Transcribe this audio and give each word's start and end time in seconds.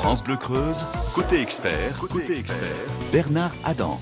France 0.00 0.24
Bleu 0.24 0.38
Creuse, 0.38 0.86
côté 1.14 1.42
expert, 1.42 2.06
Bernard 3.12 3.52
Adam. 3.64 4.00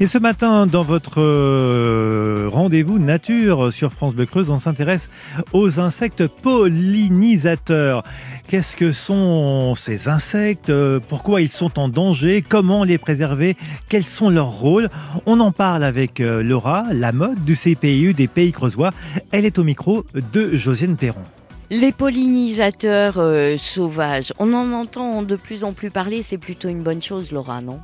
Et 0.00 0.06
ce 0.06 0.16
matin, 0.16 0.66
dans 0.66 0.82
votre 0.82 1.20
euh, 1.20 2.48
rendez-vous 2.50 2.98
nature 2.98 3.70
sur 3.74 3.92
France 3.92 4.14
Bleu 4.14 4.24
Creuse, 4.24 4.48
on 4.48 4.58
s'intéresse 4.58 5.10
aux 5.52 5.80
insectes 5.80 6.26
pollinisateurs. 6.26 8.04
Qu'est-ce 8.48 8.74
que 8.74 8.92
sont 8.92 9.74
ces 9.74 10.08
insectes? 10.08 10.72
Pourquoi 11.08 11.42
ils 11.42 11.52
sont 11.52 11.78
en 11.78 11.90
danger? 11.90 12.40
Comment 12.40 12.82
les 12.82 12.96
préserver? 12.96 13.54
Quels 13.90 14.06
sont 14.06 14.30
leurs 14.30 14.50
rôles? 14.50 14.88
On 15.26 15.40
en 15.40 15.52
parle 15.52 15.84
avec 15.84 16.20
euh, 16.20 16.42
Laura 16.42 16.84
Lamotte 16.90 17.44
du 17.44 17.54
CPIU 17.54 18.14
des 18.14 18.28
Pays 18.28 18.52
Creusois. 18.52 18.92
Elle 19.30 19.44
est 19.44 19.58
au 19.58 19.64
micro 19.64 20.06
de 20.32 20.56
Josiane 20.56 20.96
Perron. 20.96 21.20
Les 21.68 21.90
pollinisateurs 21.90 23.18
euh, 23.18 23.56
sauvages, 23.56 24.32
on 24.38 24.52
en 24.52 24.72
entend 24.72 25.22
de 25.22 25.34
plus 25.34 25.64
en 25.64 25.72
plus 25.72 25.90
parler, 25.90 26.22
c'est 26.22 26.38
plutôt 26.38 26.68
une 26.68 26.84
bonne 26.84 27.02
chose, 27.02 27.32
Laura, 27.32 27.60
non? 27.60 27.80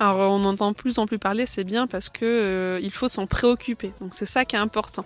Alors 0.00 0.32
on 0.32 0.44
entend 0.44 0.72
plus 0.72 0.98
en 0.98 1.06
plus 1.06 1.18
parler, 1.18 1.44
c'est 1.44 1.64
bien 1.64 1.86
parce 1.86 2.08
que 2.08 2.24
euh, 2.24 2.80
il 2.80 2.92
faut 2.92 3.08
s'en 3.08 3.26
préoccuper. 3.26 3.92
Donc 4.00 4.14
c'est 4.14 4.26
ça 4.26 4.44
qui 4.44 4.56
est 4.56 4.58
important. 4.58 5.04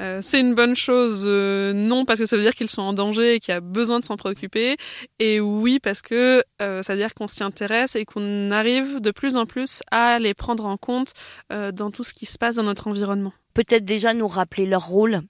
Euh, 0.00 0.18
c'est 0.20 0.40
une 0.40 0.54
bonne 0.54 0.74
chose, 0.74 1.22
euh, 1.24 1.72
non 1.72 2.04
parce 2.04 2.18
que 2.18 2.26
ça 2.26 2.36
veut 2.36 2.42
dire 2.42 2.54
qu'ils 2.54 2.68
sont 2.68 2.82
en 2.82 2.92
danger 2.92 3.36
et 3.36 3.40
qu'il 3.40 3.54
y 3.54 3.56
a 3.56 3.60
besoin 3.60 4.00
de 4.00 4.04
s'en 4.04 4.16
préoccuper, 4.16 4.76
et 5.20 5.40
oui 5.40 5.78
parce 5.78 6.02
que 6.02 6.42
ça 6.58 6.82
veut 6.88 6.96
dire 6.96 7.14
qu'on 7.14 7.28
s'y 7.28 7.44
intéresse 7.44 7.94
et 7.94 8.04
qu'on 8.04 8.50
arrive 8.50 9.00
de 9.00 9.10
plus 9.10 9.36
en 9.36 9.46
plus 9.46 9.82
à 9.90 10.18
les 10.18 10.34
prendre 10.34 10.66
en 10.66 10.76
compte 10.76 11.12
dans 11.50 11.90
tout 11.90 12.04
ce 12.04 12.12
qui 12.12 12.26
se 12.26 12.38
passe 12.38 12.56
dans 12.56 12.64
notre 12.64 12.88
environnement. 12.88 13.32
Peut-être 13.54 13.84
déjà 13.84 14.14
nous 14.14 14.26
rappeler 14.26 14.66
leur 14.66 14.86
rôle 14.86 15.20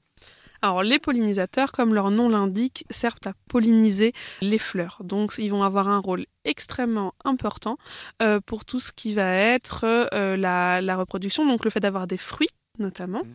alors 0.65 0.83
les 0.83 0.99
pollinisateurs, 0.99 1.73
comme 1.73 1.93
leur 1.93 2.11
nom 2.11 2.31
l'indique, 2.31 2.87
servent 2.89 3.21
à 3.27 3.35
polliniser 3.49 4.15
les 4.41 4.59
fleurs. 4.59 5.03
Donc 5.05 5.35
ils 5.37 5.51
vont 5.51 5.63
avoir 5.63 5.91
un 5.91 5.99
rôle 5.99 6.25
extrêmement 6.45 7.13
important 7.25 7.77
euh, 8.23 8.41
pour 8.41 8.65
tout 8.65 8.81
ce 8.81 8.91
qui 8.91 9.13
va 9.13 9.31
être 9.31 9.85
euh, 9.85 10.37
la, 10.37 10.97
reproduction, 10.97 11.45
donc 11.47 11.65
le 11.65 11.71
fait 11.71 11.81
d'avoir 11.81 12.07
des 12.07 12.17
fruits 12.17 12.49
notamment, 12.79 13.25
mm. 13.25 13.35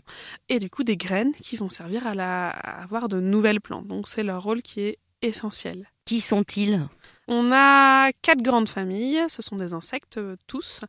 et 0.50 0.60
du 0.60 0.70
coup 0.70 0.84
des 0.84 0.98
graines 0.98 1.32
qui 1.34 1.56
vont 1.56 1.70
servir 1.70 2.08
à, 2.08 2.16
la, 2.16 2.50
avoir 2.50 3.08
de 3.08 3.20
nouvelles 3.20 3.62
plantes. 3.62 3.88
Donc 3.88 4.08
c'est 4.08 4.24
leur 4.24 4.42
rôle 4.42 4.64
qui 4.64 4.82
est 4.82 4.98
essentiel. 5.22 5.88
Qui 6.06 6.22
sont-ils? 6.22 6.88
On 7.28 7.52
a 7.52 8.12
quatre 8.24 8.42
grandes 8.42 8.68
familles, 8.68 9.22
ce 9.28 9.44
sont 9.44 9.56
des 9.56 9.76
insectes 9.76 10.18
euh, 10.18 10.36
tous. 10.48 10.82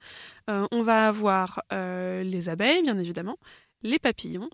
on 0.48 0.82
va 0.82 1.06
avoir 1.06 1.60
les 1.70 2.48
abeilles, 2.48 2.82
bien 2.82 2.98
évidemment, 2.98 3.36
les 3.82 3.98
papillons, 3.98 4.48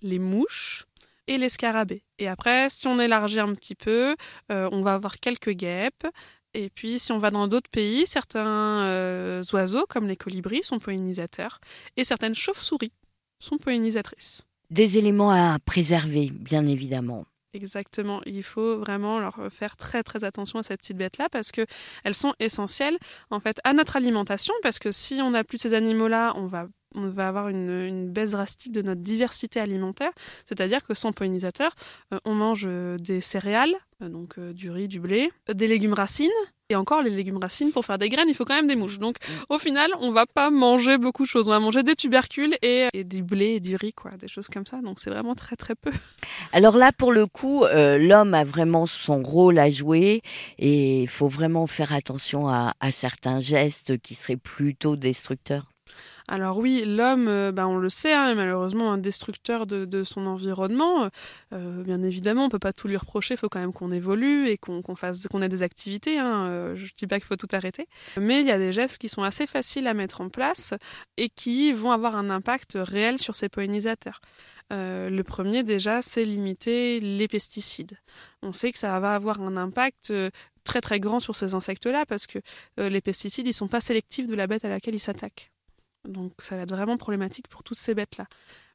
les 0.00 0.18
mouches, 0.18 0.84
et 1.26 1.38
les 1.38 1.48
scarabées. 1.48 2.04
Et 2.18 2.28
après, 2.28 2.68
si 2.70 2.86
on 2.86 2.98
élargit 2.98 3.40
un 3.40 3.54
petit 3.54 3.74
peu, 3.74 4.14
euh, 4.50 4.68
on 4.72 4.82
va 4.82 4.94
avoir 4.94 5.18
quelques 5.18 5.50
guêpes. 5.50 6.06
Et 6.54 6.70
puis, 6.70 6.98
si 6.98 7.10
on 7.12 7.18
va 7.18 7.30
dans 7.30 7.48
d'autres 7.48 7.70
pays, 7.70 8.06
certains 8.06 8.84
euh, 8.84 9.42
oiseaux, 9.52 9.86
comme 9.88 10.06
les 10.06 10.16
colibris, 10.16 10.62
sont 10.62 10.78
pollinisateurs. 10.78 11.58
Et 11.96 12.04
certaines 12.04 12.34
chauves-souris 12.34 12.92
sont 13.40 13.58
pollinisatrices. 13.58 14.46
Des 14.70 14.98
éléments 14.98 15.30
à 15.30 15.58
préserver, 15.58 16.30
bien 16.30 16.66
évidemment. 16.66 17.26
Exactement. 17.54 18.20
Il 18.26 18.42
faut 18.42 18.78
vraiment 18.78 19.20
leur 19.20 19.38
faire 19.50 19.76
très 19.76 20.02
très 20.02 20.24
attention 20.24 20.58
à 20.58 20.64
ces 20.64 20.76
petites 20.76 20.96
bêtes-là 20.96 21.28
parce 21.28 21.52
que 21.52 21.64
elles 22.02 22.14
sont 22.14 22.34
essentielles 22.40 22.98
en 23.30 23.38
fait 23.38 23.60
à 23.62 23.72
notre 23.72 23.94
alimentation 23.94 24.52
parce 24.60 24.80
que 24.80 24.90
si 24.90 25.20
on 25.22 25.30
n'a 25.30 25.44
plus 25.44 25.58
ces 25.58 25.72
animaux-là, 25.72 26.32
on 26.34 26.46
va 26.46 26.66
on 26.94 27.08
va 27.08 27.28
avoir 27.28 27.48
une, 27.48 28.08
baisse 28.08 28.32
drastique 28.32 28.72
de 28.72 28.82
notre 28.82 29.00
diversité 29.00 29.60
alimentaire, 29.60 30.12
c'est-à-dire 30.46 30.82
que 30.84 30.94
sans 30.94 31.12
pollinisateurs, 31.12 31.74
euh, 32.12 32.18
on 32.24 32.34
mange 32.34 32.64
euh, 32.66 32.96
des 32.98 33.20
céréales, 33.20 33.74
euh, 34.02 34.08
donc 34.08 34.38
du 34.38 34.70
riz, 34.70 34.88
du 34.88 35.00
blé, 35.00 35.30
des 35.52 35.66
légumes 35.66 35.94
racines, 35.94 36.30
et 36.70 36.76
encore 36.76 37.02
les 37.02 37.10
légumes 37.10 37.36
racines 37.36 37.72
pour 37.72 37.84
faire 37.84 37.98
des 37.98 38.08
graines, 38.08 38.28
il 38.28 38.34
faut 38.34 38.46
quand 38.46 38.54
même 38.54 38.66
des 38.66 38.76
mouches. 38.76 38.98
Donc 38.98 39.16
mm. 39.20 39.54
au 39.54 39.58
final, 39.58 39.90
on 40.00 40.10
va 40.10 40.24
pas 40.26 40.50
manger 40.50 40.96
beaucoup 40.96 41.24
de 41.24 41.28
choses, 41.28 41.48
on 41.48 41.50
va 41.50 41.60
manger 41.60 41.82
des 41.82 41.94
tubercules 41.94 42.56
et, 42.62 42.88
du 43.04 43.22
blé 43.22 43.56
et 43.56 43.60
du 43.60 43.76
riz, 43.76 43.92
quoi, 43.92 44.12
des 44.12 44.28
choses 44.28 44.48
comme 44.48 44.64
ça. 44.64 44.80
Donc 44.80 44.98
c'est 44.98 45.10
vraiment 45.10 45.34
très 45.34 45.56
très 45.56 45.74
peu. 45.74 45.90
Alors 46.52 46.76
là, 46.76 46.90
pour 46.92 47.12
le 47.12 47.26
coup, 47.26 47.64
l'homme 47.72 48.34
a 48.34 48.44
vraiment 48.44 48.86
son 48.86 49.22
rôle 49.22 49.58
à 49.58 49.70
jouer 49.70 50.22
et 50.58 51.02
il 51.02 51.08
faut 51.08 51.28
vraiment 51.28 51.66
faire 51.66 51.92
attention 51.92 52.48
à 52.48 52.72
certains 52.92 53.40
gestes 53.40 53.98
qui 53.98 54.14
seraient 54.14 54.38
plutôt 54.38 54.96
destructeurs. 54.96 55.73
Alors 56.26 56.56
oui, 56.56 56.84
l'homme, 56.86 57.28
euh, 57.28 57.52
bah, 57.52 57.68
on 57.68 57.76
le 57.76 57.90
sait, 57.90 58.14
hein, 58.14 58.30
est 58.30 58.34
malheureusement 58.34 58.92
un 58.92 58.98
destructeur 58.98 59.66
de, 59.66 60.04
son 60.04 60.26
environnement. 60.26 61.10
Euh, 61.52 61.82
bien 61.82 62.02
évidemment, 62.02 62.46
on 62.46 62.48
peut 62.48 62.58
pas 62.58 62.72
tout 62.72 62.88
lui 62.88 62.96
reprocher. 62.96 63.34
Il 63.34 63.36
faut 63.36 63.50
quand 63.50 63.60
même 63.60 63.74
qu'on 63.74 63.90
évolue 63.90 64.48
et 64.48 64.56
qu'on 64.56 64.82
fasse, 64.96 65.26
qu'on 65.28 65.42
ait 65.42 65.50
des 65.50 65.62
activités. 65.62 66.18
Hein. 66.18 66.46
Euh, 66.46 66.76
je 66.76 66.92
dis 66.94 67.06
pas 67.06 67.16
qu'il 67.16 67.26
faut 67.26 67.36
tout 67.36 67.48
arrêter, 67.52 67.86
mais 68.18 68.40
il 68.40 68.46
y 68.46 68.50
a 68.50 68.58
des 68.58 68.72
gestes 68.72 68.98
qui 68.98 69.08
sont 69.08 69.22
assez 69.22 69.46
faciles 69.46 69.86
à 69.86 69.92
mettre 69.92 70.22
en 70.22 70.30
place 70.30 70.72
et 71.18 71.28
qui 71.28 71.72
vont 71.72 71.92
avoir 71.92 72.16
un 72.16 72.30
impact 72.30 72.78
réel 72.80 73.18
sur 73.18 73.36
ces 73.36 73.50
pollinisateurs. 73.50 74.20
le 74.70 75.22
premier 75.22 75.62
déjà, 75.62 76.00
c'est 76.00 76.24
limiter 76.24 77.00
les 77.00 77.28
pesticides. 77.28 77.98
On 78.42 78.52
sait 78.52 78.72
que 78.72 78.78
ça 78.78 78.98
va 78.98 79.14
avoir 79.14 79.42
un 79.42 79.56
impact 79.56 80.12
très 80.64 80.80
très 80.80 81.00
grand 81.00 81.20
sur 81.20 81.36
ces 81.36 81.54
insectes-là 81.54 82.06
parce 82.06 82.26
que 82.26 82.38
les 82.78 83.00
pesticides, 83.02 83.46
ils 83.46 83.52
sont 83.52 83.68
pas 83.68 83.80
sélectifs 83.82 84.26
de 84.26 84.34
la 84.34 84.46
bête 84.46 84.64
à 84.64 84.68
laquelle 84.70 84.94
ils 84.94 85.00
s'attaquent. 85.00 85.53
Donc 86.08 86.32
ça 86.38 86.56
va 86.56 86.62
être 86.62 86.70
vraiment 86.70 86.96
problématique 86.96 87.48
pour 87.48 87.62
toutes 87.62 87.78
ces 87.78 87.94
bêtes-là. 87.94 88.26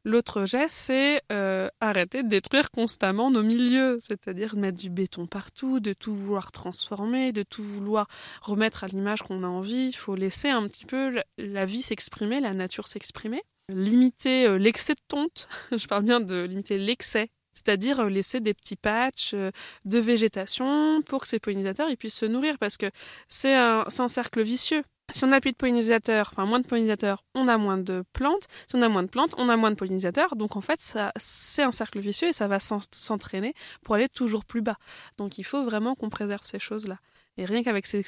L'autre 0.06 0.45
geste, 0.45 0.75
c'est 0.75 1.22
euh, 1.31 1.69
arrêter 1.81 2.23
de 2.23 2.29
détruire 2.29 2.72
constamment 2.72 3.29
nos 3.31 3.44
milieux, 3.44 3.97
c'est-à-dire 4.00 4.56
de 4.56 4.62
mettre 4.62 4.78
du 4.78 4.90
béton 4.90 5.28
partout, 5.28 5.81
de 5.81 5.91
tout 5.91 6.16
vouloir 6.16 6.53
transformer, 6.53 7.34
de 7.34 7.44
tout 7.44 7.63
vouloir 7.63 8.07
remettre 8.41 8.85
à 8.85 8.88
l'image 8.88 9.22
qu'on 9.23 9.44
a 9.44 9.47
envie. 9.47 9.89
Il 9.89 9.95
faut 9.95 10.16
laisser 10.16 10.47
un 10.50 10.66
petit 10.68 10.85
peu 10.85 11.22
la 11.38 11.66
vie 11.66 11.81
s'exprimer, 11.81 12.39
la 12.39 12.53
nature 12.53 12.88
s'exprimer. 12.88 13.41
Limiter 13.68 14.47
euh, 14.47 14.57
l'excès 14.57 14.94
de 14.94 15.01
tonte, 15.09 15.50
je 15.78 15.85
parle 15.88 16.06
bien 16.06 16.22
de 16.22 16.44
limiter 16.44 16.78
l'excès 16.78 17.29
c'est-à-dire 17.51 18.00
euh, 18.00 18.09
laisser 18.09 18.39
des 18.39 18.53
petits 18.53 18.78
patchs 18.78 19.34
de 19.34 20.00
végétation 20.00 21.01
pour 21.01 21.22
que 21.22 21.28
ces 21.28 21.39
pollinisateurs 21.39 21.89
puissent 21.97 22.19
se 22.19 22.25
nourrir, 22.25 22.57
parce 22.57 22.78
que 22.78 22.89
c'est 23.28 23.53
un, 23.53 23.85
un, 23.85 24.07
cercle 24.07 24.41
vicieux. 24.44 24.84
Si 25.12 25.24
on 25.25 25.31
a 25.31 25.42
plus 25.42 25.52
de 25.52 25.58
pollinisateurs, 25.58 26.30
enfin 26.31 26.46
moins 26.46 26.59
de 26.59 26.68
pollinisateurs, 26.68 27.24
on 27.34 27.47
a 27.47 27.58
moins 27.58 27.78
de 27.78 28.03
plantes. 28.14 28.47
Si 28.68 28.75
on 28.75 28.81
a 28.81 28.90
moins 28.90 29.03
de 29.03 29.09
plantes, 29.09 29.34
on 29.38 29.50
a 29.50 29.58
moins 29.58 29.72
de 29.72 29.75
pollinisateurs. 29.75 30.36
Donc 30.36 30.56
en 30.56 30.62
fait, 30.62 30.80
ça, 30.80 31.12
c'est 31.18 31.64
un 31.64 31.72
cercle 31.72 32.00
vicieux 32.00 32.28
et 32.30 32.34
ça 32.34 32.47
va 32.47 32.59
s'entraîner 32.59 33.53
pour 33.84 33.96
aller 33.96 34.08
toujours 34.09 34.46
plus 34.46 34.62
bas. 34.62 34.78
Donc 35.18 35.38
il 35.38 35.44
faut 35.44 35.64
vraiment 35.64 35.96
qu'on 35.96 36.09
préserve 36.09 36.44
ces 36.44 36.59
choses-là. 36.59 36.98
Et 37.39 37.45
rien 37.45 37.63
qu'avec 37.63 37.88
ces, 37.88 38.03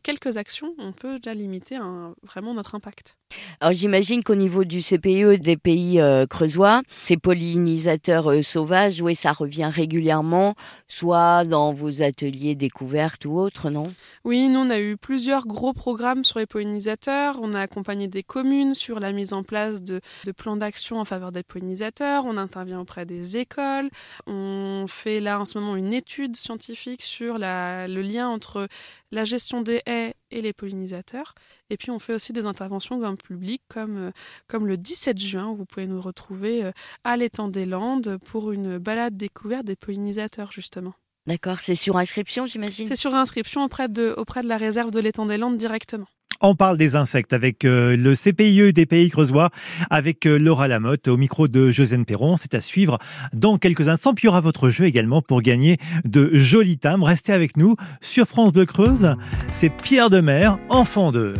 quelques 0.00 0.38
actions, 0.38 0.74
on 0.76 0.90
peut 0.90 1.20
déjà 1.20 1.34
limiter 1.34 1.78
vraiment 2.24 2.52
notre 2.52 2.74
impact. 2.74 3.16
Alors 3.60 3.72
j'imagine 3.72 4.24
qu'au 4.24 4.34
niveau 4.34 4.64
du 4.64 4.82
CPE 4.82 5.38
des 5.40 5.56
pays 5.56 6.00
euh, 6.00 6.26
creusois, 6.26 6.82
ces 7.04 7.16
pollinisateurs 7.16 8.30
euh, 8.30 8.42
sauvages, 8.42 9.00
oui, 9.00 9.14
ça 9.14 9.32
revient 9.32 9.70
régulièrement, 9.72 10.54
soit 10.88 11.44
dans 11.44 11.72
vos 11.72 12.02
ateliers 12.02 12.56
découvertes 12.56 13.24
ou 13.24 13.38
autres, 13.38 13.70
non? 13.70 13.94
Oui, 14.24 14.48
nous 14.48 14.58
on 14.58 14.70
a 14.70 14.80
eu 14.80 14.96
plusieurs 14.96 15.46
gros 15.46 15.72
programmes 15.72 16.24
sur 16.24 16.40
les 16.40 16.46
pollinisateurs. 16.46 17.38
On 17.40 17.54
a 17.54 17.60
accompagné 17.60 18.08
des 18.08 18.24
communes 18.24 18.74
sur 18.74 19.00
la 19.00 19.12
mise 19.12 19.32
en 19.32 19.44
place 19.44 19.82
de, 19.82 20.00
de 20.24 20.32
plans 20.32 20.56
d'action 20.56 20.98
en 20.98 21.04
faveur 21.04 21.30
des 21.30 21.44
pollinisateurs. 21.44 22.24
On 22.26 22.36
intervient 22.36 22.80
auprès 22.80 23.06
des 23.06 23.36
écoles. 23.36 23.90
On 24.26 24.86
fait 24.88 25.20
là 25.20 25.40
en 25.40 25.46
ce 25.46 25.58
moment 25.58 25.76
une 25.76 25.94
étude 25.94 26.36
scientifique 26.36 27.02
sur 27.02 27.38
la, 27.38 27.86
le 27.86 28.02
lien 28.02 28.28
entre 28.28 28.68
la 29.10 29.24
gestion 29.24 29.62
des 29.62 29.82
haies 29.86 30.14
et 30.30 30.40
les 30.40 30.52
pollinisateurs. 30.52 31.34
Et 31.70 31.76
puis 31.76 31.90
on 31.90 31.98
fait 31.98 32.14
aussi 32.14 32.32
des 32.32 32.46
interventions 32.46 32.98
grand 32.98 33.16
public 33.16 33.62
comme, 33.68 33.96
euh, 33.96 34.10
comme 34.48 34.66
le 34.66 34.76
17 34.76 35.18
juin 35.18 35.48
où 35.48 35.56
vous 35.56 35.64
pouvez 35.64 35.86
nous 35.86 36.00
retrouver 36.00 36.64
euh, 36.64 36.72
à 37.04 37.16
l'étang 37.16 37.48
des 37.48 37.66
Landes 37.66 38.18
pour 38.26 38.52
une 38.52 38.78
balade 38.78 39.16
découverte 39.16 39.64
des 39.64 39.76
pollinisateurs 39.76 40.52
justement. 40.52 40.94
D'accord, 41.26 41.58
c'est 41.60 41.76
sur 41.76 41.96
inscription 41.96 42.46
j'imagine? 42.46 42.86
C'est 42.86 42.96
sur 42.96 43.14
inscription 43.14 43.64
auprès 43.64 43.88
de, 43.88 44.12
auprès 44.16 44.42
de 44.42 44.48
la 44.48 44.56
réserve 44.56 44.90
de 44.90 44.98
l'étang 44.98 45.26
des 45.26 45.38
Landes 45.38 45.56
directement. 45.56 46.08
On 46.44 46.56
parle 46.56 46.76
des 46.76 46.96
insectes 46.96 47.32
avec 47.32 47.64
euh, 47.64 47.96
le 47.96 48.16
CPIE 48.16 48.72
des 48.72 48.84
Pays 48.84 49.10
Creusois, 49.10 49.50
avec 49.90 50.26
euh, 50.26 50.36
Laura 50.36 50.66
Lamotte 50.66 51.06
au 51.06 51.16
micro 51.16 51.46
de 51.46 51.70
Josène 51.70 52.04
Perron. 52.04 52.36
C'est 52.36 52.54
à 52.54 52.60
suivre 52.60 52.98
dans 53.32 53.58
quelques 53.58 53.86
instants. 53.86 54.12
Puis 54.12 54.24
il 54.24 54.26
y 54.26 54.28
aura 54.28 54.40
votre 54.40 54.68
jeu 54.68 54.86
également 54.86 55.22
pour 55.22 55.40
gagner 55.40 55.78
de 56.04 56.30
jolis 56.32 56.78
timbres. 56.78 57.06
Restez 57.06 57.32
avec 57.32 57.56
nous 57.56 57.76
sur 58.00 58.26
France 58.26 58.52
de 58.52 58.64
Creuse. 58.64 59.14
C'est 59.52 59.70
Pierre 59.70 60.10
de 60.10 60.20
Mer, 60.20 60.58
enfant 60.68 61.12
de 61.12 61.34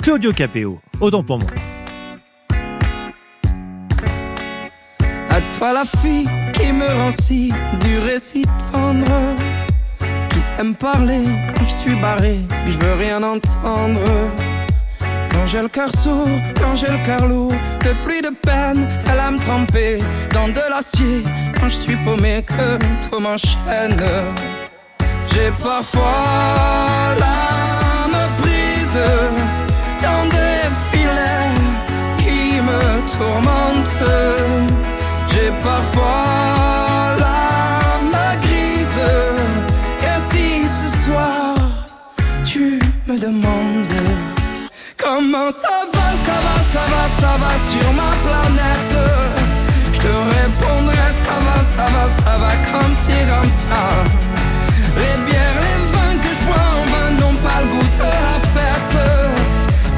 Claudio 0.00 0.30
Capéo. 0.32 0.80
Autant 1.00 1.24
pour 1.24 1.40
moi. 1.40 1.50
À 5.28 5.40
toi 5.58 5.72
la 5.72 5.84
fille 5.84 6.24
qui 6.54 6.72
me 6.72 6.86
rend 6.86 7.10
si 7.10 7.48
dur 7.80 8.08
et 8.08 8.20
si 8.20 8.42
tendre 8.72 9.34
qui 10.40 10.68
me 10.68 10.72
parler 10.72 11.22
quand 11.54 11.64
je 11.64 11.70
suis 11.70 11.94
barré, 11.96 12.40
je 12.66 12.78
veux 12.78 12.94
rien 12.94 13.22
entendre. 13.22 14.00
Quand 15.30 15.46
j'ai 15.46 15.60
le 15.60 15.68
cœur 15.68 15.92
sourd, 15.94 16.28
quand 16.56 16.74
j'ai 16.76 16.86
le 16.86 17.04
cœur 17.04 17.28
lourd, 17.28 17.52
de 17.84 17.92
pluie 18.04 18.22
de 18.22 18.30
peine, 18.30 18.88
elle 19.10 19.18
a 19.18 19.30
me 19.30 19.38
tremper 19.38 19.98
dans 20.32 20.48
de 20.48 20.62
l'acier. 20.70 21.22
Quand 21.58 21.68
je 21.68 21.76
suis 21.76 21.96
paumé, 21.96 22.42
que 22.42 22.78
tout 23.06 23.20
m'enchaîne. 23.20 24.00
J'ai 25.30 25.50
parfois 25.62 27.14
l'âme 27.18 28.20
prise 28.40 28.98
dans 30.02 30.24
des 30.36 30.62
filets 30.90 31.60
qui 32.18 32.60
me 32.62 32.82
tourmentent. 33.14 34.39
Va, 52.40 52.52
comme 52.70 52.94
si, 52.94 53.12
comme 53.30 53.50
ça. 53.50 53.82
Les 55.02 55.16
bières, 55.26 55.58
les 55.66 55.80
vins 55.92 56.16
que 56.22 56.30
je 56.36 56.42
bois 56.46 56.66
en 56.78 56.84
vin 56.92 57.10
n'ont 57.20 57.38
pas 57.46 57.60
le 57.62 57.68
goût 57.72 57.90
de 58.02 58.10
la 58.28 58.38
fête. 58.54 58.96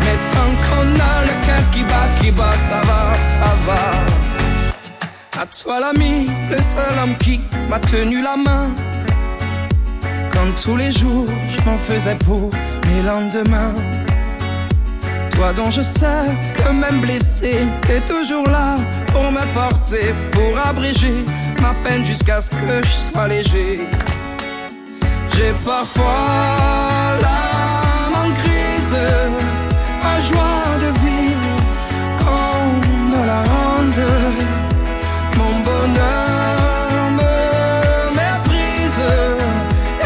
Mais 0.00 0.16
tant 0.34 0.52
qu'on 0.64 0.88
a 1.10 1.14
le 1.28 1.34
cœur 1.46 1.64
qui 1.72 1.82
bat, 1.84 2.08
qui 2.20 2.30
bat, 2.30 2.56
ça 2.68 2.80
va, 2.88 3.02
ça 3.34 3.52
va. 3.66 3.82
À 5.42 5.46
toi 5.46 5.80
l'ami, 5.80 6.26
le 6.50 6.56
seul 6.56 6.94
homme 7.02 7.16
qui 7.18 7.40
m'a 7.68 7.78
tenu 7.78 8.22
la 8.22 8.36
main. 8.36 8.70
Quand 10.32 10.50
tous 10.62 10.76
les 10.76 10.90
jours 10.90 11.26
je 11.50 11.60
m'en 11.64 11.78
faisais 11.78 12.16
pour 12.26 12.50
mes 12.86 13.02
lendemains. 13.02 13.74
Toi 15.30 15.52
dont 15.54 15.70
je 15.70 15.82
sais 15.82 16.26
que 16.54 16.70
même 16.70 17.00
blessé, 17.00 17.66
t'es 17.82 18.00
toujours 18.00 18.46
là 18.46 18.76
pour 19.12 19.30
me 19.32 19.44
porter, 19.54 20.14
pour 20.32 20.58
abréger 20.58 21.24
ma 21.62 21.72
peine 21.84 22.04
jusqu'à 22.04 22.40
ce 22.40 22.50
que 22.50 22.82
je 22.82 23.12
sois 23.12 23.28
léger. 23.28 23.86
J'ai 25.34 25.52
parfois 25.64 26.20
l'âme 27.22 28.16
en 28.24 28.30
crise, 28.40 28.96
ma 30.02 30.16
joie 30.28 30.64
de 30.84 30.90
vivre 31.04 31.54
qu'on 32.20 32.58
me 33.10 33.22
la 33.30 33.40
rende. 33.52 34.06
Mon 35.38 35.54
bonheur 35.68 37.10
me 37.18 37.34
méprise. 38.20 39.04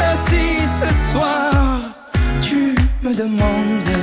Et 0.04 0.14
si 0.26 0.44
ce 0.80 0.88
soir 1.10 1.80
tu 2.42 2.74
me 3.02 3.14
demandes 3.14 3.96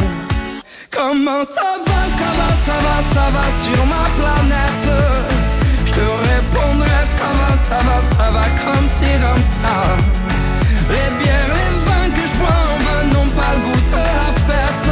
comment 0.91 1.45
ça 1.45 1.69
va, 1.85 2.01
ça 2.19 2.29
va, 2.39 2.50
ça 2.67 2.77
va, 2.85 2.95
ça 3.13 3.25
va 3.35 3.45
sur 3.63 3.81
ma 3.94 4.05
planète, 4.19 4.88
ça 6.53 7.31
va, 7.33 7.55
ça 7.55 7.77
va, 7.77 8.01
ça 8.15 8.31
va 8.31 8.45
comme 8.63 8.88
si, 8.88 9.05
comme 9.21 9.44
ça. 9.44 9.75
Les 10.89 11.09
bières, 11.23 11.53
les 11.59 11.73
vins 11.85 12.09
que 12.15 12.27
je 12.27 12.35
bois 12.39 12.59
en 12.71 12.77
vin 12.85 13.03
n'ont 13.13 13.31
pas 13.31 13.53
le 13.55 13.61
goût 13.61 13.81
de 13.81 14.03
la 14.21 14.31
fête. 14.47 14.89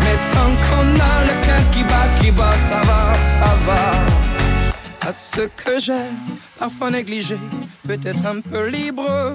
Mais 0.00 0.16
tant 0.34 0.52
qu'on 0.64 0.88
a 1.00 1.24
le 1.28 1.34
cœur 1.44 1.70
qui 1.70 1.82
bat, 1.84 2.08
qui 2.20 2.30
bat, 2.30 2.52
ça 2.52 2.80
va, 2.82 3.14
ça 3.14 3.56
va. 3.66 5.08
À 5.08 5.12
ce 5.12 5.42
que 5.42 5.80
j'ai 5.80 6.08
parfois 6.58 6.90
négligé, 6.90 7.38
peut-être 7.86 8.24
un 8.24 8.40
peu 8.40 8.68
libre. 8.68 9.34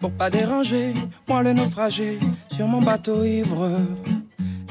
Pour 0.00 0.10
pas 0.10 0.30
déranger, 0.30 0.94
moi 1.28 1.42
le 1.42 1.52
naufragé 1.52 2.18
sur 2.54 2.66
mon 2.66 2.80
bateau 2.80 3.22
ivre. 3.22 3.68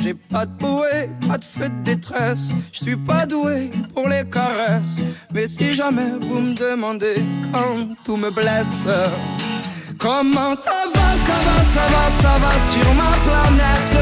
J'ai 0.02 0.16
pas 0.16 0.48
de 0.48 0.52
bouée, 0.58 1.10
pas 1.28 1.38
de 1.38 1.44
feu 1.44 1.70
de 1.70 1.84
détresse. 1.84 2.54
Je 2.72 2.80
suis 2.80 2.96
pas 2.96 3.28
doué 3.28 3.70
pour 3.94 4.10
les 4.10 4.24
caresses. 4.26 5.02
Mais 5.32 5.46
si 5.46 5.76
jamais 5.76 6.14
vous 6.22 6.40
me 6.40 6.56
demandez 6.56 7.22
quand 7.54 7.88
tout 8.04 8.18
me 8.18 8.32
blesse. 8.32 8.84
Comment 10.00 10.56
ça 10.56 10.72
va, 10.94 11.08
ça 11.28 11.38
va, 11.46 11.58
ça 11.76 11.86
va, 11.94 12.04
ça 12.22 12.40
va 12.40 12.54
sur 12.72 12.94
ma 12.96 13.12
planète? 13.28 13.98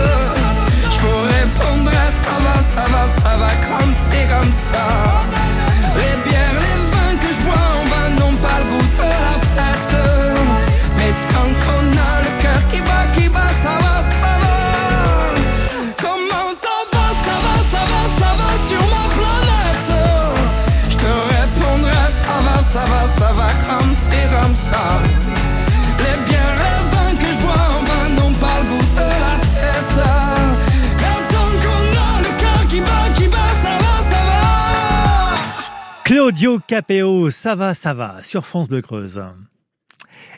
Je 0.90 1.00
vous 1.02 1.22
répondrai 1.22 2.10
ça 2.24 2.38
va, 2.44 2.62
ça 2.62 2.86
va, 2.92 3.08
ça 3.22 3.38
va 3.38 3.50
comme 3.68 3.94
c'est 3.94 4.28
comme 4.28 4.54
ça 4.54 4.88
Claudio 36.40 37.30
ça 37.32 37.54
va, 37.54 37.74
ça 37.74 37.94
va, 37.94 38.24
sur 38.24 38.46
France 38.46 38.70
Bleu 38.70 38.82
Creuse. 38.82 39.22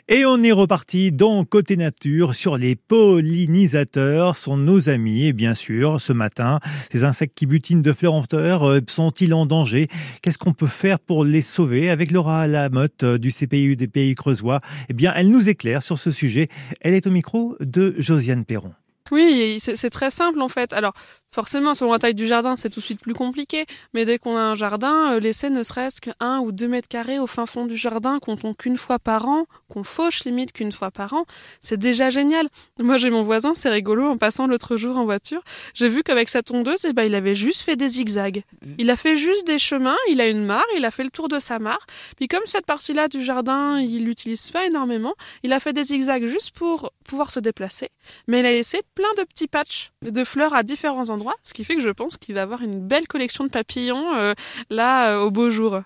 Et 0.08 0.24
on 0.24 0.40
est 0.40 0.50
reparti 0.50 1.12
dans 1.12 1.44
Côté 1.44 1.76
Nature 1.76 2.34
sur 2.34 2.56
les 2.56 2.74
pollinisateurs, 2.74 4.36
sont 4.36 4.56
nos 4.56 4.88
amis. 4.88 5.26
Et 5.26 5.32
bien 5.32 5.54
sûr, 5.54 6.00
ce 6.00 6.12
matin, 6.12 6.58
ces 6.90 7.04
insectes 7.04 7.38
qui 7.38 7.46
butinent 7.46 7.82
de 7.82 7.92
fleur 7.92 8.14
en 8.14 8.24
fleur, 8.24 8.68
euh, 8.68 8.80
sont-ils 8.88 9.32
en 9.32 9.46
danger? 9.46 9.86
Qu'est-ce 10.22 10.38
qu'on 10.38 10.54
peut 10.54 10.66
faire 10.66 10.98
pour 10.98 11.24
les 11.24 11.42
sauver? 11.42 11.88
Avec 11.88 12.10
Laura 12.10 12.48
Lamotte 12.48 13.04
euh, 13.04 13.18
du 13.18 13.30
CPU 13.30 13.76
des 13.76 13.86
Pays 13.86 14.16
Creusois, 14.16 14.58
eh 14.88 14.94
bien, 14.94 15.12
elle 15.14 15.30
nous 15.30 15.48
éclaire 15.48 15.84
sur 15.84 16.00
ce 16.00 16.10
sujet. 16.10 16.48
Elle 16.80 16.94
est 16.94 17.06
au 17.06 17.12
micro 17.12 17.56
de 17.60 17.94
Josiane 17.98 18.44
Perron. 18.44 18.72
Oui, 19.12 19.58
c'est 19.60 19.90
très 19.90 20.10
simple 20.10 20.40
en 20.40 20.48
fait. 20.48 20.72
Alors, 20.72 20.94
forcément, 21.32 21.74
selon 21.74 21.92
la 21.92 21.98
taille 21.98 22.14
du 22.14 22.26
jardin, 22.26 22.56
c'est 22.56 22.70
tout 22.70 22.80
de 22.80 22.84
suite 22.84 23.02
plus 23.02 23.12
compliqué. 23.12 23.66
Mais 23.92 24.06
dès 24.06 24.18
qu'on 24.18 24.38
a 24.38 24.40
un 24.40 24.54
jardin, 24.54 25.12
euh, 25.12 25.20
laisser 25.20 25.50
ne 25.50 25.62
serait-ce 25.62 26.00
qu'un 26.00 26.38
ou 26.40 26.50
deux 26.50 26.66
mètres 26.66 26.88
carrés 26.88 27.18
au 27.18 27.26
fin 27.26 27.44
fond 27.44 27.66
du 27.66 27.76
jardin, 27.76 28.18
qu'on 28.20 28.36
tombe 28.36 28.56
qu'une 28.56 28.78
fois 28.78 28.98
par 28.98 29.28
an, 29.28 29.44
qu'on 29.68 29.84
fauche 29.84 30.24
limite 30.24 30.52
qu'une 30.52 30.72
fois 30.72 30.90
par 30.90 31.12
an, 31.12 31.26
c'est 31.60 31.76
déjà 31.76 32.08
génial. 32.08 32.48
Moi, 32.78 32.96
j'ai 32.96 33.10
mon 33.10 33.22
voisin, 33.22 33.54
c'est 33.54 33.68
rigolo, 33.68 34.06
en 34.06 34.16
passant 34.16 34.46
l'autre 34.46 34.78
jour 34.78 34.96
en 34.96 35.04
voiture, 35.04 35.42
j'ai 35.74 35.88
vu 35.88 36.02
qu'avec 36.02 36.30
sa 36.30 36.42
tondeuse, 36.42 36.86
eh 36.88 36.94
ben, 36.94 37.04
il 37.04 37.14
avait 37.14 37.34
juste 37.34 37.62
fait 37.62 37.76
des 37.76 37.90
zigzags. 37.90 38.42
Il 38.78 38.88
a 38.88 38.96
fait 38.96 39.16
juste 39.16 39.46
des 39.46 39.58
chemins, 39.58 39.96
il 40.08 40.22
a 40.22 40.26
une 40.26 40.46
mare, 40.46 40.64
il 40.78 40.86
a 40.86 40.90
fait 40.90 41.04
le 41.04 41.10
tour 41.10 41.28
de 41.28 41.38
sa 41.38 41.58
mare. 41.58 41.84
Puis 42.16 42.28
comme 42.28 42.46
cette 42.46 42.64
partie-là 42.64 43.08
du 43.08 43.22
jardin, 43.22 43.78
il 43.78 44.06
l'utilise 44.06 44.50
pas 44.50 44.64
énormément, 44.64 45.12
il 45.42 45.52
a 45.52 45.60
fait 45.60 45.74
des 45.74 45.84
zigzags 45.84 46.26
juste 46.26 46.52
pour 46.52 46.92
pouvoir 47.04 47.30
se 47.30 47.40
déplacer. 47.40 47.90
Mais 48.26 48.40
il 48.40 48.46
a 48.46 48.52
laissé 48.52 48.80
plein 48.94 49.01
de 49.16 49.24
petits 49.24 49.48
patchs 49.48 49.92
de 50.02 50.24
fleurs 50.24 50.54
à 50.54 50.62
différents 50.62 51.10
endroits, 51.10 51.34
ce 51.44 51.52
qui 51.54 51.64
fait 51.64 51.74
que 51.76 51.82
je 51.82 51.90
pense 51.90 52.16
qu'il 52.16 52.34
va 52.34 52.42
avoir 52.42 52.62
une 52.62 52.80
belle 52.80 53.06
collection 53.06 53.44
de 53.44 53.50
papillons 53.50 54.14
euh, 54.14 54.34
là 54.70 55.12
euh, 55.12 55.22
au 55.24 55.30
beau 55.30 55.50
jour. 55.50 55.78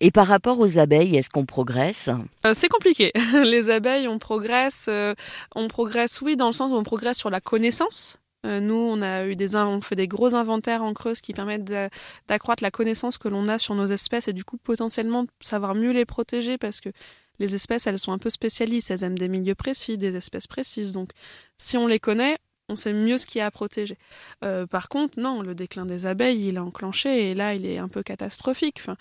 Et 0.00 0.10
par 0.10 0.26
rapport 0.26 0.58
aux 0.58 0.78
abeilles, 0.78 1.16
est-ce 1.16 1.28
qu'on 1.30 1.44
progresse? 1.46 2.08
Euh, 2.44 2.52
c'est 2.54 2.68
compliqué. 2.68 3.12
Les 3.44 3.68
abeilles, 3.70 4.08
on 4.08 4.18
progresse, 4.18 4.86
euh, 4.88 5.14
on 5.54 5.68
progresse, 5.68 6.20
oui, 6.22 6.36
dans 6.36 6.46
le 6.46 6.52
sens 6.52 6.72
où 6.72 6.74
on 6.76 6.82
progresse 6.82 7.18
sur 7.18 7.30
la 7.30 7.40
connaissance. 7.40 8.16
Nous, 8.44 8.74
on 8.76 9.02
a 9.02 9.24
eu 9.24 9.34
des, 9.34 9.56
on 9.56 9.80
fait 9.80 9.96
des 9.96 10.06
gros 10.06 10.36
inventaires 10.36 10.84
en 10.84 10.94
creuse 10.94 11.20
qui 11.20 11.32
permettent 11.32 11.64
d'a- 11.64 11.88
d'accroître 12.28 12.62
la 12.62 12.70
connaissance 12.70 13.18
que 13.18 13.26
l'on 13.26 13.48
a 13.48 13.58
sur 13.58 13.74
nos 13.74 13.86
espèces 13.86 14.28
et 14.28 14.32
du 14.32 14.44
coup 14.44 14.56
potentiellement 14.56 15.26
savoir 15.40 15.74
mieux 15.74 15.90
les 15.90 16.04
protéger 16.04 16.56
parce 16.56 16.80
que 16.80 16.90
les 17.40 17.56
espèces, 17.56 17.88
elles 17.88 17.98
sont 17.98 18.12
un 18.12 18.18
peu 18.18 18.30
spécialistes, 18.30 18.92
elles 18.92 19.02
aiment 19.02 19.18
des 19.18 19.26
milieux 19.26 19.56
précis, 19.56 19.98
des 19.98 20.16
espèces 20.16 20.46
précises. 20.46 20.92
Donc, 20.92 21.10
si 21.58 21.76
on 21.76 21.88
les 21.88 21.98
connaît, 21.98 22.36
on 22.68 22.76
sait 22.76 22.92
mieux 22.92 23.16
ce 23.18 23.26
qu'il 23.26 23.38
y 23.38 23.42
a 23.42 23.46
à 23.46 23.50
protéger. 23.50 23.96
Euh, 24.44 24.66
par 24.66 24.88
contre, 24.88 25.20
non, 25.20 25.42
le 25.42 25.54
déclin 25.54 25.86
des 25.86 26.06
abeilles, 26.06 26.48
il 26.48 26.56
est 26.56 26.58
enclenché 26.60 27.30
et 27.30 27.34
là, 27.34 27.54
il 27.54 27.64
est 27.66 27.78
un 27.78 27.88
peu 27.88 28.02
catastrophique. 28.02 28.76
Enfin, 28.80 28.96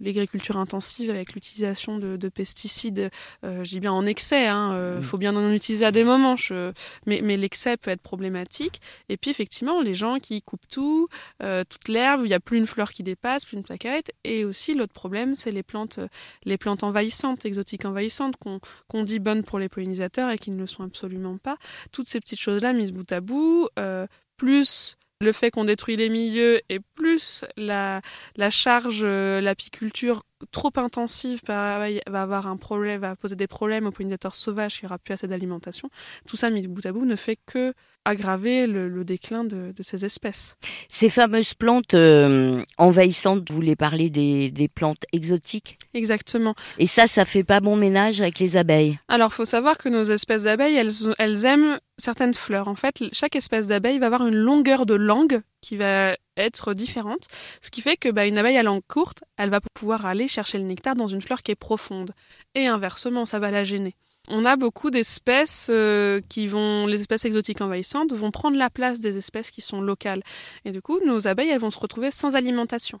L'agriculture 0.00 0.56
intensive 0.56 1.10
avec 1.10 1.34
l'utilisation 1.34 1.98
de, 1.98 2.16
de 2.16 2.28
pesticides, 2.28 3.10
euh, 3.44 3.62
je 3.64 3.70
dis 3.70 3.80
bien 3.80 3.92
en 3.92 4.06
excès, 4.06 4.44
il 4.44 4.48
hein, 4.48 4.72
euh, 4.72 5.02
faut 5.02 5.18
bien 5.18 5.36
en 5.36 5.52
utiliser 5.52 5.84
à 5.84 5.90
des 5.92 6.04
moments, 6.04 6.36
je- 6.36 6.72
mais, 7.06 7.20
mais 7.22 7.36
l'excès 7.36 7.76
peut 7.76 7.90
être 7.90 8.00
problématique. 8.02 8.80
Et 9.08 9.16
puis, 9.16 9.30
effectivement, 9.30 9.80
les 9.82 9.94
gens 9.94 10.18
qui 10.18 10.40
coupent 10.42 10.68
tout, 10.70 11.08
euh, 11.42 11.64
toute 11.68 11.88
l'herbe, 11.88 12.22
il 12.24 12.28
n'y 12.28 12.34
a 12.34 12.40
plus 12.40 12.58
une 12.58 12.66
fleur 12.66 12.92
qui 12.92 13.02
dépasse, 13.02 13.44
plus 13.44 13.56
une 13.56 13.62
plaquette. 13.64 14.12
Et 14.24 14.44
aussi, 14.44 14.74
l'autre 14.74 14.92
problème, 14.92 15.36
c'est 15.36 15.50
les 15.50 15.62
plantes, 15.62 16.00
les 16.44 16.56
plantes 16.58 16.82
envahissantes, 16.84 17.44
exotiques 17.44 17.84
envahissantes, 17.84 18.36
qu'on 18.36 18.60
qu'on 18.88 19.02
dit 19.04 19.18
bonnes 19.18 19.42
pour 19.44 19.58
les 19.58 19.68
pollinisateurs 19.68 20.30
et 20.30 20.38
qui 20.38 20.50
ne 20.50 20.58
le 20.58 20.66
sont 20.66 20.82
absolument 20.82 21.36
pas. 21.38 21.56
Toutes 21.92 22.08
ces 22.08 22.20
petites 22.20 22.40
choses-là 22.40 22.72
mises 22.72 22.92
bout 22.92 23.09
à 23.12 23.20
bout, 23.20 23.68
euh, 23.78 24.06
plus 24.36 24.96
le 25.20 25.32
fait 25.32 25.50
qu'on 25.50 25.64
détruit 25.64 25.96
les 25.96 26.08
milieux 26.08 26.60
et 26.70 26.80
plus 26.80 27.44
la, 27.56 28.00
la 28.36 28.50
charge, 28.50 29.02
euh, 29.04 29.40
l'apiculture 29.40 30.22
trop 30.50 30.72
intensive 30.76 31.40
va 31.46 31.86
avoir 32.06 32.46
un 32.46 32.56
problème, 32.56 33.00
va 33.02 33.16
poser 33.16 33.36
des 33.36 33.46
problèmes 33.46 33.86
aux 33.86 33.90
pollinisateurs 33.90 34.34
sauvages, 34.34 34.80
n'y 34.82 34.86
aura 34.86 34.98
plus 34.98 35.12
assez 35.12 35.28
d'alimentation. 35.28 35.90
Tout 36.26 36.36
ça 36.36 36.50
mis 36.50 36.66
bout 36.66 36.84
à 36.86 36.92
bout 36.92 37.04
ne 37.04 37.16
fait 37.16 37.38
que 37.46 37.74
aggraver 38.06 38.66
le, 38.66 39.04
déclin 39.04 39.44
de, 39.44 39.72
ces 39.82 40.04
espèces. 40.04 40.56
Ces 40.88 41.10
fameuses 41.10 41.54
plantes 41.54 41.94
euh, 41.94 42.62
envahissantes, 42.78 43.48
vous 43.50 43.54
voulez 43.54 43.76
parler 43.76 44.08
des, 44.08 44.68
plantes 44.74 45.04
exotiques? 45.12 45.78
Exactement. 45.92 46.54
Et 46.78 46.86
ça, 46.86 47.06
ça 47.06 47.24
fait 47.24 47.44
pas 47.44 47.60
bon 47.60 47.76
ménage 47.76 48.20
avec 48.20 48.38
les 48.38 48.56
abeilles? 48.56 48.98
Alors, 49.08 49.32
faut 49.32 49.44
savoir 49.44 49.76
que 49.76 49.88
nos 49.88 50.04
espèces 50.04 50.44
d'abeilles, 50.44 50.76
elles, 50.76 50.92
elles 51.18 51.44
aiment 51.44 51.78
certaines 52.00 52.34
fleurs. 52.34 52.68
En 52.68 52.74
fait, 52.74 53.02
chaque 53.12 53.36
espèce 53.36 53.66
d'abeille 53.66 53.98
va 53.98 54.06
avoir 54.06 54.26
une 54.26 54.36
longueur 54.36 54.86
de 54.86 54.94
langue 54.94 55.42
qui 55.60 55.76
va 55.76 56.16
être 56.36 56.74
différente, 56.74 57.26
ce 57.60 57.70
qui 57.70 57.82
fait 57.82 57.96
que 57.96 58.08
bah, 58.08 58.26
une 58.26 58.38
abeille 58.38 58.56
à 58.56 58.62
langue 58.62 58.82
courte, 58.88 59.22
elle 59.36 59.50
va 59.50 59.60
pouvoir 59.74 60.06
aller 60.06 60.26
chercher 60.26 60.58
le 60.58 60.64
nectar 60.64 60.94
dans 60.94 61.06
une 61.06 61.20
fleur 61.20 61.42
qui 61.42 61.52
est 61.52 61.56
profonde. 61.56 62.12
Et 62.54 62.66
inversement, 62.66 63.26
ça 63.26 63.38
va 63.38 63.50
la 63.50 63.64
gêner 63.64 63.94
on 64.28 64.44
a 64.44 64.56
beaucoup 64.56 64.90
d'espèces 64.90 65.68
euh, 65.70 66.20
qui 66.28 66.46
vont, 66.46 66.86
les 66.86 67.00
espèces 67.00 67.24
exotiques 67.24 67.60
envahissantes 67.60 68.12
vont 68.12 68.30
prendre 68.30 68.56
la 68.56 68.70
place 68.70 69.00
des 69.00 69.16
espèces 69.16 69.50
qui 69.50 69.60
sont 69.60 69.80
locales. 69.80 70.22
Et 70.64 70.70
du 70.70 70.80
coup, 70.80 70.98
nos 71.04 71.26
abeilles, 71.26 71.50
elles 71.50 71.60
vont 71.60 71.70
se 71.70 71.78
retrouver 71.78 72.10
sans 72.10 72.36
alimentation. 72.36 73.00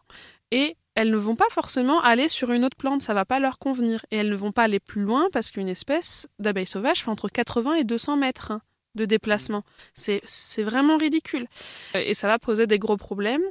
Et 0.50 0.76
elles 0.94 1.10
ne 1.10 1.16
vont 1.16 1.36
pas 1.36 1.48
forcément 1.50 2.00
aller 2.02 2.28
sur 2.28 2.50
une 2.50 2.64
autre 2.64 2.76
plante, 2.76 3.02
ça 3.02 3.14
va 3.14 3.24
pas 3.24 3.38
leur 3.38 3.58
convenir. 3.58 4.04
Et 4.10 4.16
elles 4.16 4.28
ne 4.28 4.34
vont 4.34 4.52
pas 4.52 4.64
aller 4.64 4.80
plus 4.80 5.02
loin 5.02 5.28
parce 5.32 5.50
qu'une 5.50 5.68
espèce 5.68 6.28
d'abeille 6.38 6.66
sauvage 6.66 7.04
fait 7.04 7.10
entre 7.10 7.28
80 7.28 7.74
et 7.76 7.84
200 7.84 8.16
mètres 8.16 8.52
de 8.94 9.04
déplacement. 9.04 9.64
C'est 9.94 10.62
vraiment 10.62 10.96
ridicule. 10.96 11.46
Et 11.94 12.14
ça 12.14 12.26
va 12.26 12.38
poser 12.38 12.66
des 12.66 12.78
gros 12.78 12.96
problèmes. 12.96 13.42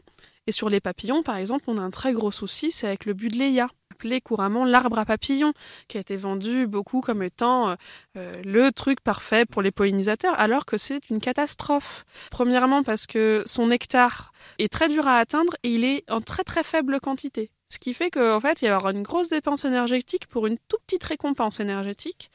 Et 0.47 0.51
sur 0.51 0.69
les 0.69 0.79
papillons, 0.79 1.21
par 1.21 1.37
exemple, 1.37 1.65
on 1.67 1.77
a 1.77 1.81
un 1.81 1.91
très 1.91 2.11
gros 2.13 2.31
souci, 2.31 2.71
c'est 2.71 2.87
avec 2.87 3.05
le 3.05 3.13
budléia 3.13 3.67
appelé 3.91 4.21
couramment 4.21 4.63
l'arbre 4.63 4.97
à 4.97 5.05
papillons, 5.05 5.53
qui 5.89 5.97
a 5.97 5.99
été 5.99 6.15
vendu 6.15 6.67
beaucoup 6.67 7.01
comme 7.01 7.21
étant 7.21 7.75
euh, 8.17 8.41
le 8.45 8.71
truc 8.71 9.01
parfait 9.01 9.45
pour 9.45 9.61
les 9.61 9.71
pollinisateurs, 9.71 10.39
alors 10.39 10.65
que 10.65 10.77
c'est 10.77 11.09
une 11.09 11.19
catastrophe. 11.19 12.05
Premièrement 12.31 12.81
parce 12.81 13.07
que 13.07 13.43
son 13.45 13.67
nectar 13.67 14.31
est 14.57 14.71
très 14.71 14.87
dur 14.87 15.05
à 15.05 15.17
atteindre 15.17 15.53
et 15.63 15.69
il 15.69 15.83
est 15.83 16.09
en 16.09 16.21
très 16.21 16.43
très 16.43 16.63
faible 16.63 16.99
quantité. 17.01 17.51
Ce 17.71 17.77
qui 17.77 17.93
fait 17.93 18.09
qu'en 18.09 18.39
fait, 18.39 18.63
il 18.63 18.67
y 18.67 18.71
aura 18.71 18.91
une 18.91 19.03
grosse 19.03 19.29
dépense 19.29 19.63
énergétique 19.63 20.25
pour 20.25 20.47
une 20.47 20.57
toute 20.67 20.81
petite 20.87 21.03
récompense 21.03 21.59
énergétique. 21.59 22.31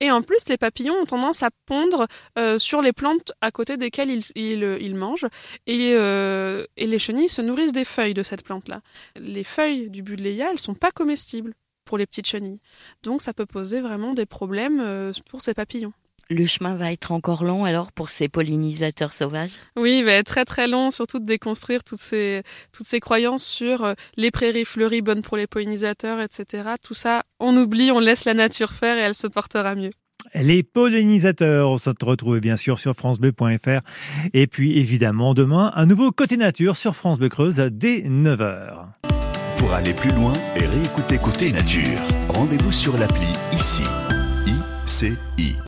Et 0.00 0.10
en 0.10 0.22
plus, 0.22 0.48
les 0.48 0.56
papillons 0.56 0.94
ont 0.94 1.04
tendance 1.04 1.42
à 1.42 1.50
pondre 1.66 2.06
euh, 2.38 2.58
sur 2.58 2.80
les 2.80 2.94
plantes 2.94 3.32
à 3.42 3.50
côté 3.50 3.76
desquelles 3.76 4.10
ils, 4.10 4.24
ils, 4.34 4.94
mangent. 4.94 5.26
Et, 5.66 5.92
euh, 5.92 6.64
et, 6.78 6.86
les 6.86 6.98
chenilles 6.98 7.28
se 7.28 7.42
nourrissent 7.42 7.72
des 7.72 7.84
feuilles 7.84 8.14
de 8.14 8.22
cette 8.22 8.42
plante-là. 8.42 8.80
Les 9.16 9.44
feuilles 9.44 9.90
du 9.90 10.02
budléia, 10.02 10.48
elles 10.52 10.58
sont 10.58 10.74
pas 10.74 10.90
comestibles 10.90 11.52
pour 11.84 11.98
les 11.98 12.06
petites 12.06 12.26
chenilles. 12.26 12.60
Donc 13.02 13.20
ça 13.20 13.34
peut 13.34 13.46
poser 13.46 13.82
vraiment 13.82 14.12
des 14.12 14.26
problèmes 14.26 14.80
euh, 14.80 15.12
pour 15.28 15.42
ces 15.42 15.52
papillons 15.52 15.92
le 16.30 16.46
chemin 16.46 16.76
va 16.76 16.92
être 16.92 17.12
encore 17.12 17.44
long 17.44 17.64
alors 17.64 17.92
pour 17.92 18.10
ces 18.10 18.28
pollinisateurs 18.28 19.12
sauvages? 19.12 19.52
Oui, 19.76 19.98
il 19.98 20.04
va 20.04 20.12
être 20.12 20.26
très 20.26 20.44
très 20.44 20.68
long, 20.68 20.90
surtout 20.90 21.18
de 21.18 21.24
déconstruire 21.24 21.82
toutes 21.84 22.00
ces, 22.00 22.42
toutes 22.72 22.86
ces 22.86 23.00
croyances 23.00 23.44
sur 23.44 23.84
euh, 23.84 23.94
les 24.16 24.30
prairies 24.30 24.64
fleuries 24.64 25.02
bonnes 25.02 25.22
pour 25.22 25.36
les 25.36 25.46
pollinisateurs, 25.46 26.20
etc. 26.20 26.70
Tout 26.82 26.94
ça, 26.94 27.22
on 27.40 27.56
oublie, 27.56 27.90
on 27.90 28.00
laisse 28.00 28.24
la 28.24 28.34
nature 28.34 28.72
faire 28.72 28.96
et 28.96 29.00
elle 29.00 29.14
se 29.14 29.26
portera 29.26 29.74
mieux. 29.74 29.90
Les 30.34 30.62
pollinisateurs, 30.62 31.70
on 31.70 31.78
se 31.78 31.90
retrouve 31.90 32.40
bien 32.40 32.56
sûr 32.56 32.78
sur 32.78 32.94
francebleu.fr. 32.94 33.80
Et 34.34 34.46
puis 34.46 34.78
évidemment 34.78 35.32
demain, 35.32 35.72
un 35.74 35.86
nouveau 35.86 36.10
Côté 36.10 36.36
Nature 36.36 36.76
sur 36.76 36.94
France 36.94 37.18
Bleu 37.18 37.28
Creuse 37.28 37.56
dès 37.56 38.00
9h. 38.00 38.88
Pour 39.56 39.72
aller 39.72 39.94
plus 39.94 40.10
loin 40.10 40.32
et 40.56 40.66
réécouter 40.66 41.18
Côté 41.18 41.50
Nature, 41.52 41.98
rendez-vous 42.28 42.72
sur 42.72 42.96
l'appli 42.98 43.26
ICI. 43.52 43.84
ICI. 44.86 45.58